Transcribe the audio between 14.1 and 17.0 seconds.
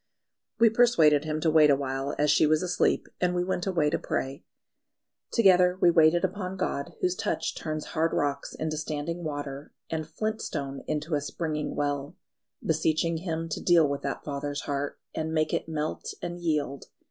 father's heart, and make it melt and yield.